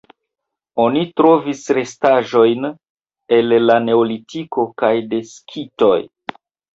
[0.83, 2.65] Oni trovis restaĵojn
[3.37, 5.93] el la neolitiko kaj de skitoj.